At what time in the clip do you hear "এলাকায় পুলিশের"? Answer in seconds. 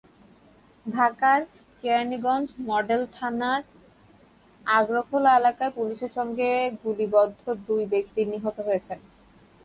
5.39-6.11